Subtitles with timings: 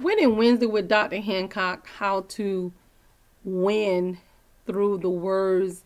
[0.00, 1.20] Winning Wednesday with Dr.
[1.20, 2.72] Hancock, how to
[3.44, 4.18] win
[4.66, 5.84] through the words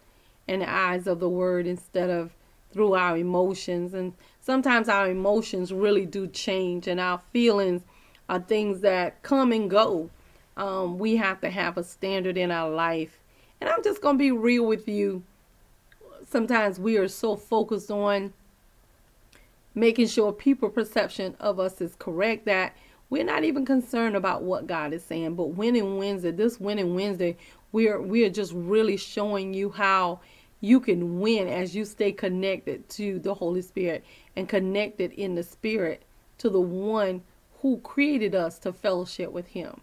[0.48, 2.30] and the eyes of the word instead of
[2.72, 3.92] through our emotions.
[3.92, 7.82] And sometimes our emotions really do change, and our feelings
[8.30, 10.08] are things that come and go.
[10.56, 13.18] Um, we have to have a standard in our life.
[13.60, 15.22] And I'm just going to be real with you.
[16.26, 18.32] Sometimes we are so focused on
[19.74, 22.74] making sure people perception of us is correct that
[23.10, 25.34] we're not even concerned about what God is saying.
[25.34, 27.36] But winning Wednesday, this winning Wednesday,
[27.72, 30.20] we are we are just really showing you how
[30.60, 34.04] you can win as you stay connected to the Holy Spirit
[34.36, 36.02] and connected in the Spirit
[36.38, 37.22] to the one
[37.60, 39.80] who created us to fellowship with Him.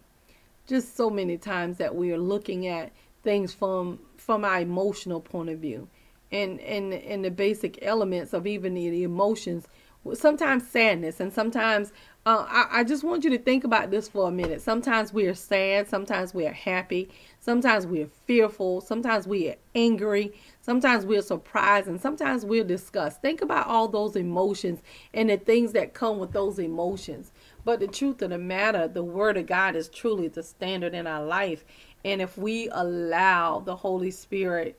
[0.66, 5.48] Just so many times that we are looking at things from from our emotional point
[5.48, 5.88] of view
[6.32, 9.66] and and and the basic elements of even the emotions
[10.14, 11.92] sometimes sadness and sometimes
[12.26, 14.60] uh, I, I just want you to think about this for a minute.
[14.60, 19.54] Sometimes we are sad, sometimes we are happy, sometimes we are fearful, sometimes we are
[19.76, 23.22] angry, sometimes we're surprised, and sometimes we're disgusted.
[23.22, 24.82] Think about all those emotions
[25.14, 27.30] and the things that come with those emotions.
[27.64, 31.06] But the truth of the matter, the Word of God is truly the standard in
[31.06, 31.64] our life.
[32.04, 34.76] And if we allow the Holy Spirit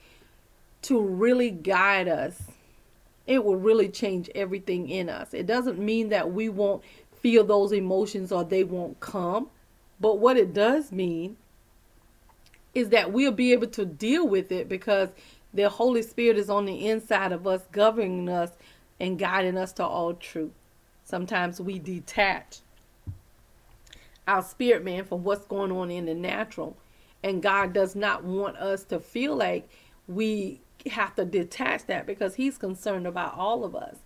[0.81, 2.41] to really guide us,
[3.27, 5.33] it will really change everything in us.
[5.33, 6.83] It doesn't mean that we won't
[7.21, 9.49] feel those emotions or they won't come.
[9.99, 11.37] But what it does mean
[12.73, 15.09] is that we'll be able to deal with it because
[15.53, 18.51] the Holy Spirit is on the inside of us, governing us
[18.99, 20.51] and guiding us to all truth.
[21.03, 22.59] Sometimes we detach
[24.27, 26.77] our spirit man from what's going on in the natural.
[27.23, 29.67] And God does not want us to feel like
[30.07, 33.97] we have to detach that because He's concerned about all of us.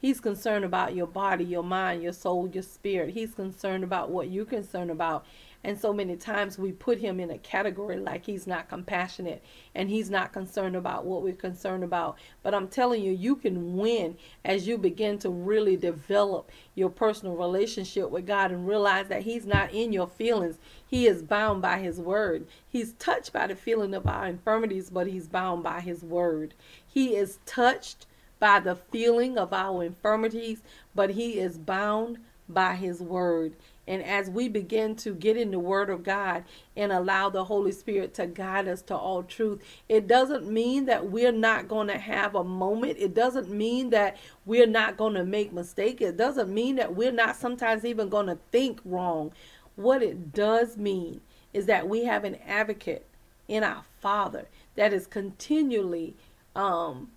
[0.00, 3.14] He's concerned about your body, your mind, your soul, your spirit.
[3.14, 5.24] He's concerned about what you're concerned about.
[5.64, 9.42] And so many times we put him in a category like he's not compassionate
[9.74, 12.18] and he's not concerned about what we're concerned about.
[12.42, 17.34] But I'm telling you, you can win as you begin to really develop your personal
[17.34, 20.58] relationship with God and realize that he's not in your feelings.
[20.86, 22.46] He is bound by his word.
[22.68, 26.52] He's touched by the feeling of our infirmities, but he's bound by his word.
[26.86, 28.04] He is touched
[28.38, 30.62] by the feeling of our infirmities,
[30.94, 32.18] but he is bound
[32.48, 33.54] by his word.
[33.86, 36.44] And as we begin to get in the Word of God
[36.74, 41.10] and allow the Holy Spirit to guide us to all truth, it doesn't mean that
[41.10, 42.96] we're not going to have a moment.
[42.98, 44.16] It doesn't mean that
[44.46, 46.02] we're not going to make mistakes.
[46.02, 49.32] It doesn't mean that we're not sometimes even going to think wrong.
[49.76, 51.20] What it does mean
[51.52, 53.06] is that we have an advocate
[53.48, 56.14] in our Father that is continually,
[56.56, 57.10] um,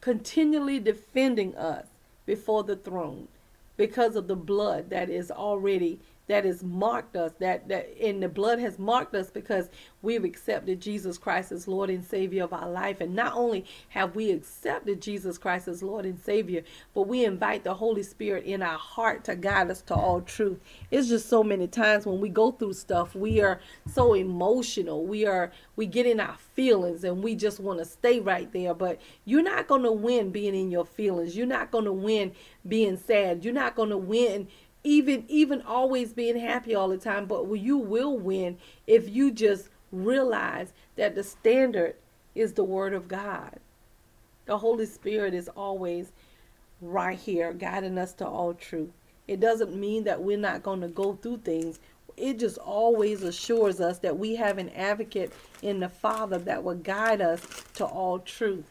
[0.00, 1.86] continually defending us
[2.24, 3.28] before the throne
[3.76, 8.28] because of the blood that is already that has marked us that that and the
[8.28, 9.68] blood has marked us because
[10.02, 13.00] we've accepted Jesus Christ as Lord and Savior of our life.
[13.00, 16.62] And not only have we accepted Jesus Christ as Lord and Savior
[16.94, 20.60] but we invite the Holy Spirit in our heart to guide us to all truth.
[20.90, 23.60] It's just so many times when we go through stuff we are
[23.92, 25.04] so emotional.
[25.06, 28.74] We are we get in our feelings and we just want to stay right there.
[28.74, 31.36] But you're not going to win being in your feelings.
[31.36, 32.32] You're not going to win
[32.66, 33.44] being sad.
[33.44, 34.48] You're not going to win
[34.84, 39.70] even even always being happy all the time but you will win if you just
[39.90, 41.96] realize that the standard
[42.34, 43.58] is the word of god.
[44.46, 46.12] The holy spirit is always
[46.80, 48.90] right here guiding us to all truth.
[49.26, 51.78] It doesn't mean that we're not going to go through things.
[52.16, 56.74] It just always assures us that we have an advocate in the father that will
[56.74, 57.40] guide us
[57.74, 58.66] to all truth.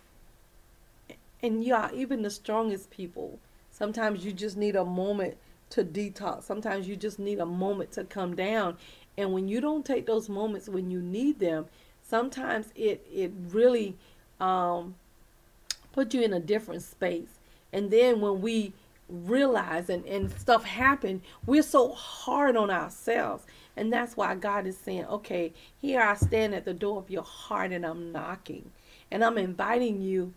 [1.41, 3.39] And yeah even the strongest people
[3.71, 5.35] sometimes you just need a moment
[5.73, 6.43] to detox.
[6.43, 8.77] Sometimes you just need a moment to come down.
[9.17, 11.65] And when you don't take those moments when you need them,
[12.03, 13.95] sometimes it it really
[14.39, 14.95] um,
[15.91, 17.39] put you in a different space.
[17.71, 18.73] And then when we
[19.09, 23.45] realize and, and stuff happen, we're so hard on ourselves.
[23.75, 27.23] And that's why God is saying, okay, here I stand at the door of your
[27.23, 28.69] heart and I'm knocking.
[29.09, 30.33] And I'm inviting you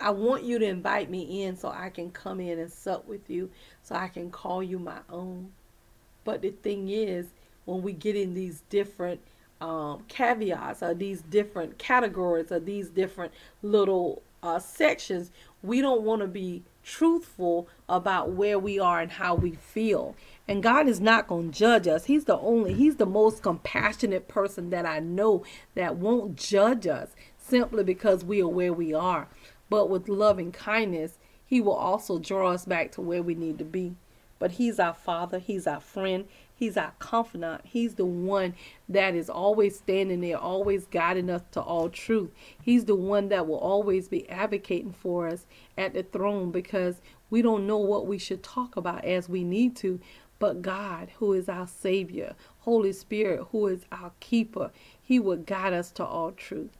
[0.00, 3.28] I want you to invite me in so I can come in and sup with
[3.28, 3.50] you,
[3.82, 5.52] so I can call you my own.
[6.24, 7.26] But the thing is,
[7.64, 9.20] when we get in these different
[9.60, 15.30] um, caveats or these different categories or these different little uh, sections,
[15.62, 20.14] we don't want to be truthful about where we are and how we feel.
[20.46, 22.06] And God is not going to judge us.
[22.06, 25.44] He's the only, He's the most compassionate person that I know
[25.74, 29.28] that won't judge us simply because we are where we are
[29.70, 33.64] but with loving kindness, He will also draw us back to where we need to
[33.64, 33.96] be.
[34.38, 36.26] but He's our Father, He's our friend,
[36.58, 37.60] He's our confidant.
[37.64, 38.54] He's the one
[38.88, 42.30] that is always standing there, always guiding us to all truth.
[42.60, 47.00] He's the one that will always be advocating for us at the throne because
[47.30, 50.00] we don't know what we should talk about as we need to.
[50.40, 55.72] But God, who is our Savior, Holy Spirit, who is our keeper, He will guide
[55.72, 56.70] us to all truth.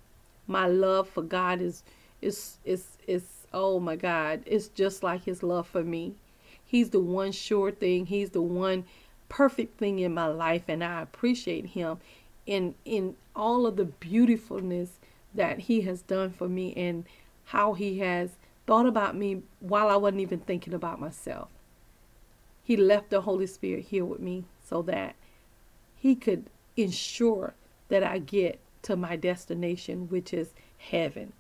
[0.48, 1.84] My love for God is
[2.20, 6.14] is it's it's oh my God, it's just like His love for me.
[6.64, 8.06] He's the one sure thing.
[8.06, 8.84] He's the one
[9.28, 11.98] perfect thing in my life, and I appreciate Him
[12.46, 14.98] in in all of the beautifulness
[15.34, 17.04] that He has done for me and
[17.46, 18.30] how He has
[18.66, 21.48] thought about me while I wasn't even thinking about myself.
[22.62, 25.14] He left the Holy Spirit here with me so that
[25.96, 27.54] He could ensure
[27.88, 31.32] that I get to my destination, which is heaven.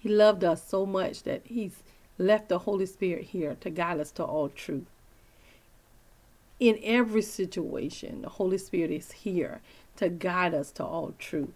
[0.00, 1.82] He loved us so much that He's
[2.18, 4.86] left the Holy Spirit here to guide us to all truth.
[6.58, 9.60] In every situation, the Holy Spirit is here
[9.96, 11.54] to guide us to all truth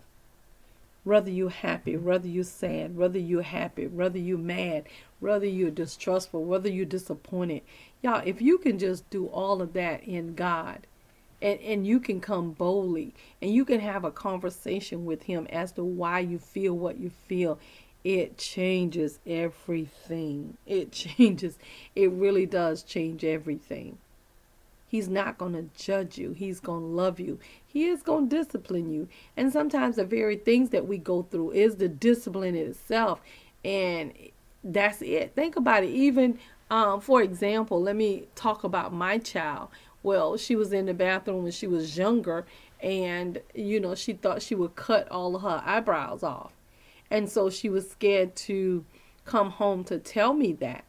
[1.05, 4.85] whether you're happy, whether you're sad, whether you're happy, whether you're mad,
[5.20, 7.62] whether you're distrustful, whether you're disappointed.
[8.02, 10.87] Y'all, if you can just do all of that in God,
[11.43, 13.12] and, and you can come boldly
[13.43, 17.11] and you can have a conversation with him as to why you feel what you
[17.29, 17.58] feel
[18.04, 21.58] it changes everything it changes
[21.96, 23.98] it really does change everything
[24.94, 26.34] He's not going to judge you.
[26.34, 27.40] He's going to love you.
[27.66, 29.08] He is going to discipline you.
[29.36, 33.20] And sometimes the very things that we go through is the discipline itself.
[33.64, 34.12] And
[34.62, 35.32] that's it.
[35.34, 35.90] Think about it.
[35.90, 36.38] Even,
[36.70, 39.70] um, for example, let me talk about my child.
[40.04, 42.46] Well, she was in the bathroom when she was younger,
[42.80, 46.52] and, you know, she thought she would cut all of her eyebrows off.
[47.14, 48.84] And so she was scared to
[49.25, 50.84] come home to tell me that.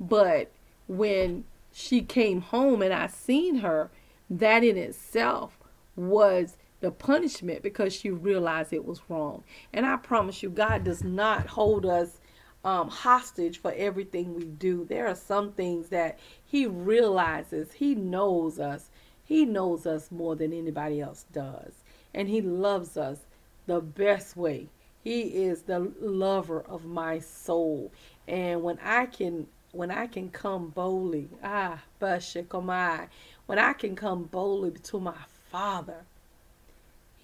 [0.00, 0.50] But
[0.88, 3.88] when she came home and I seen her,
[4.28, 5.56] that in itself
[5.94, 9.44] was the punishment because she realized it was wrong.
[9.72, 12.18] And I promise you, God does not hold us
[12.64, 14.84] um, hostage for everything we do.
[14.84, 18.90] There are some things that He realizes, He knows us.
[19.22, 21.84] He knows us more than anybody else does.
[22.12, 23.20] And He loves us
[23.68, 24.70] the best way.
[25.08, 27.90] He is the lover of my soul.
[28.26, 33.08] And when I can when I can come boldly, ah, Bashikomai,
[33.46, 35.16] when I can come boldly to my
[35.50, 36.04] Father,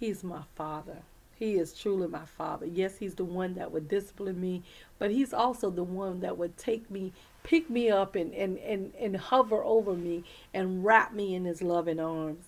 [0.01, 1.03] He's my Father.
[1.37, 2.65] He is truly my Father.
[2.65, 4.63] Yes, He's the one that would discipline me,
[4.99, 8.95] but He's also the one that would take me, pick me up, and, and, and,
[8.99, 12.47] and hover over me and wrap me in His loving arms.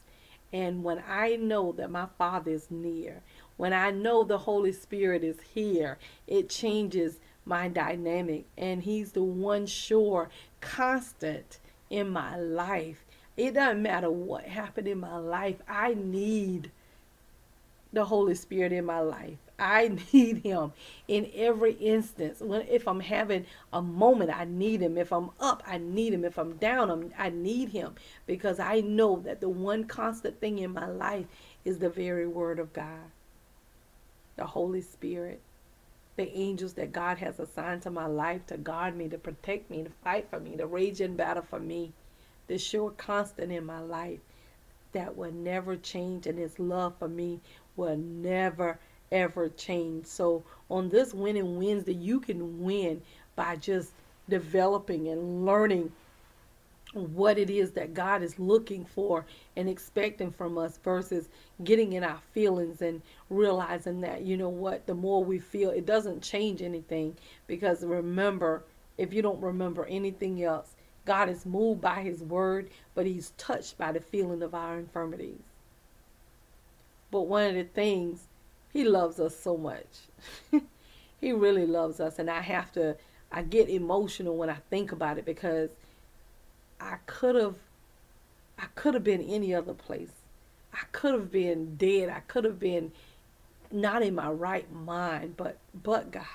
[0.53, 3.23] And when I know that my Father is near,
[3.57, 8.45] when I know the Holy Spirit is here, it changes my dynamic.
[8.57, 11.59] And he's the one sure constant
[11.91, 13.05] in my life.
[13.37, 15.57] It doesn't matter what happened in my life.
[15.69, 16.71] I need
[17.93, 20.73] the holy spirit in my life i need him
[21.09, 22.41] in every instance.
[22.41, 24.99] When if i'm having a moment i need him.
[24.99, 26.25] If i'm up i need him.
[26.25, 27.95] If i'm down I'm, i need him.
[28.27, 31.27] Because i know that the one constant thing in my life
[31.65, 33.11] is the very word of god.
[34.37, 35.41] The holy spirit.
[36.17, 39.85] The angels that God has assigned to my life to guard me, to protect me,
[39.85, 41.93] to fight for me, to rage in battle for me,
[42.47, 44.21] the sure constant in my life
[44.93, 47.41] that will never change, and His love for me
[47.77, 48.79] will never
[49.13, 50.07] ever change.
[50.07, 53.03] So on this winning Wednesday, you can win
[53.35, 53.93] by just
[54.29, 55.93] developing and learning
[56.93, 61.29] what it is that God is looking for and expecting from us versus
[61.63, 65.85] getting in our feelings and realizing that, you know what, the more we feel, it
[65.85, 67.17] doesn't change anything.
[67.47, 68.65] Because remember,
[68.97, 73.77] if you don't remember anything else, God is moved by His word, but He's touched
[73.77, 75.41] by the feeling of our infirmities.
[77.11, 78.27] But one of the things,
[78.77, 79.87] He loves us so much.
[81.19, 82.19] he really loves us.
[82.19, 82.95] And I have to,
[83.33, 85.71] I get emotional when I think about it because
[86.79, 87.55] I could have
[88.59, 90.13] I could have been any other place.
[90.75, 92.11] I could have been dead.
[92.11, 92.93] I could have been
[93.73, 96.27] not in my right mind, but but God.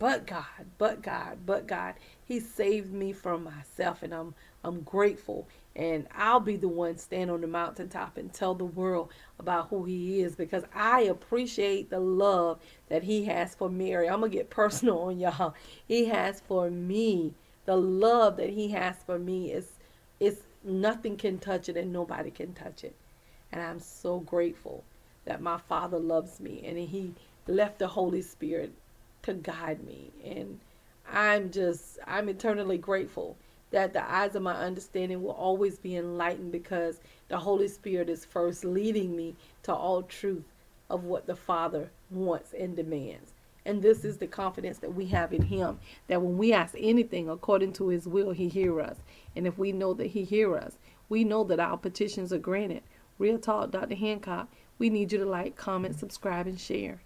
[0.00, 0.46] But God,
[0.78, 1.94] but God, but God.
[2.24, 5.46] He saved me from myself and I'm I'm grateful.
[5.76, 9.84] And I'll be the one stand on the mountaintop and tell the world about who
[9.84, 14.08] he is because I appreciate the love that he has for Mary.
[14.08, 15.54] I'm gonna get personal on y'all.
[15.86, 17.34] He has for me
[17.66, 19.78] the love that he has for me is
[20.18, 22.96] is nothing can touch it and nobody can touch it.
[23.52, 24.84] And I'm so grateful
[25.26, 27.14] that my father loves me and he
[27.46, 28.72] left the Holy Spirit
[29.22, 30.58] to guide me and
[31.12, 33.36] I'm just I'm eternally grateful
[33.70, 38.24] that the eyes of my understanding will always be enlightened because the Holy Spirit is
[38.24, 40.44] first leading me to all truth
[40.88, 43.32] of what the Father wants and demands.
[43.64, 47.28] And this is the confidence that we have in Him that when we ask anything
[47.28, 48.96] according to His will, He hears us.
[49.36, 52.82] And if we know that He hears us, we know that our petitions are granted.
[53.18, 53.94] Real talk, Dr.
[53.94, 54.48] Hancock.
[54.78, 57.00] We need you to like, comment, subscribe, and share.